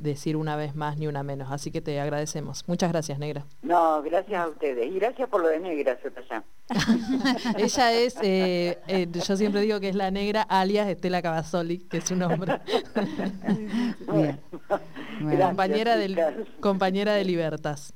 decir 0.00 0.36
una 0.36 0.56
vez 0.56 0.74
más 0.74 0.98
Ni 0.98 1.06
Una 1.06 1.22
Menos. 1.22 1.52
Así 1.52 1.70
que 1.70 1.80
te 1.80 2.00
agradecemos. 2.00 2.64
Muchas 2.66 2.90
gracias, 2.90 3.18
Negra. 3.18 3.46
No, 3.62 4.02
gracias 4.02 4.44
a 4.44 4.48
ustedes. 4.48 4.86
Y 4.86 4.98
gracias 4.98 5.28
por 5.28 5.40
lo 5.40 5.48
de 5.48 5.60
Negra, 5.60 5.98
Ella 7.56 7.92
es, 7.92 8.16
eh, 8.22 8.78
eh, 8.88 9.06
yo 9.10 9.36
siempre 9.36 9.62
digo 9.62 9.80
que 9.80 9.88
es 9.88 9.94
la 9.94 10.10
negra 10.10 10.42
alias 10.42 10.88
Estela 10.88 11.22
Cavazoli, 11.22 11.78
que 11.78 11.98
es 11.98 12.04
su 12.04 12.16
nombre. 12.16 12.60
compañera, 15.40 15.96
del, 15.96 16.18
compañera 16.60 17.14
de 17.14 17.24
Libertas. 17.24 17.94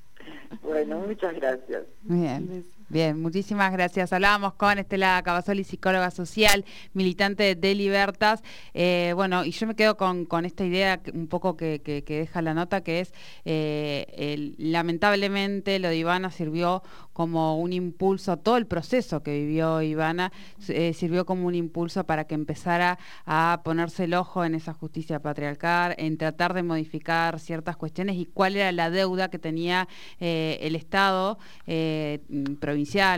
Bueno, 0.62 1.00
muchas 1.00 1.34
gracias. 1.34 1.82
Bien. 2.02 2.64
Bien, 2.92 3.18
muchísimas 3.18 3.72
gracias. 3.72 4.12
Hablábamos 4.12 4.52
con 4.52 4.78
Estela 4.78 5.22
Cavazoli, 5.24 5.64
psicóloga 5.64 6.10
social, 6.10 6.62
militante 6.92 7.54
de 7.54 7.74
Libertas. 7.74 8.42
Eh, 8.74 9.14
bueno, 9.16 9.46
y 9.46 9.52
yo 9.52 9.66
me 9.66 9.74
quedo 9.74 9.96
con, 9.96 10.44
esta 10.44 10.62
idea 10.66 11.00
un 11.14 11.26
poco 11.26 11.56
que, 11.56 11.80
deja 12.06 12.42
la 12.42 12.52
nota, 12.52 12.82
que 12.82 13.00
es, 13.00 13.14
eh, 13.46 14.52
lamentablemente, 14.58 15.78
lo 15.78 15.88
de 15.88 15.96
Ivana 15.96 16.30
sirvió 16.30 16.82
como 17.14 17.58
un 17.58 17.72
impulso, 17.72 18.36
todo 18.36 18.58
el 18.58 18.66
proceso 18.66 19.22
que 19.22 19.32
vivió 19.40 19.80
Ivana 19.80 20.30
eh, 20.68 20.92
sirvió 20.92 21.24
como 21.24 21.46
un 21.46 21.54
impulso 21.54 22.04
para 22.04 22.26
que 22.26 22.34
empezara 22.34 22.98
a 23.24 23.62
ponerse 23.64 24.04
el 24.04 24.14
ojo 24.14 24.44
en 24.44 24.54
esa 24.54 24.74
justicia 24.74 25.20
patriarcal, 25.20 25.94
en 25.96 26.18
tratar 26.18 26.52
de 26.52 26.62
modificar 26.62 27.40
ciertas 27.40 27.76
cuestiones 27.78 28.16
y 28.16 28.26
cuál 28.26 28.56
era 28.56 28.70
la 28.72 28.90
deuda 28.90 29.30
que 29.30 29.38
tenía 29.38 29.88
el 30.20 30.76
Estado 30.76 31.38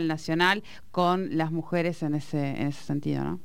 nacional, 0.07 0.63
con 0.91 1.37
las 1.37 1.51
mujeres 1.51 2.03
en 2.03 2.15
ese, 2.15 2.49
en 2.49 2.67
ese 2.67 2.83
sentido, 2.83 3.23
¿no? 3.23 3.39